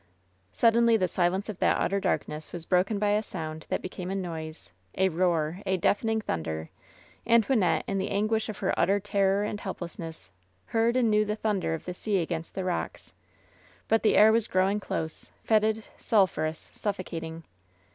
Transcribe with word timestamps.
Suddenly 0.51 0.97
the 0.97 1.07
silence 1.07 1.47
of 1.47 1.59
that 1.59 1.79
utter 1.79 1.99
darkness 1.99 2.51
was 2.51 2.65
broken 2.65 2.97
by 2.97 3.11
a 3.11 3.21
soimd 3.21 3.67
that 3.67 3.83
became 3.83 4.09
a 4.09 4.15
noise, 4.15 4.71
a 4.97 5.09
roar, 5.09 5.59
a 5.63 5.77
deafen 5.77 6.09
ing 6.09 6.21
thunder, 6.21 6.71
and 7.23 7.45
Wynnette, 7.45 7.83
in 7.85 7.99
the 7.99 8.09
anguish 8.09 8.49
of 8.49 8.57
her 8.57 8.71
utter 8.79 8.95
870 8.95 9.29
LOVE'S 9.29 9.57
BITTEREST 9.57 9.59
CUP 9.59 10.01
terror 10.01 10.03
and 10.03 10.09
helplessness, 10.15 10.29
heard 10.73 10.95
and 10.95 11.11
knew 11.11 11.23
the 11.23 11.35
thunder 11.35 11.75
of 11.75 11.85
the 11.85 11.93
sea 11.93 12.17
against 12.19 12.55
the 12.55 12.63
rocks. 12.65 13.13
But 13.87 14.01
the 14.01 14.17
air 14.17 14.31
was 14.31 14.47
growing 14.47 14.79
close^ 14.79 15.29
fetid, 15.43 15.83
sulphurous, 15.99 16.71
suffocating. 16.73 17.43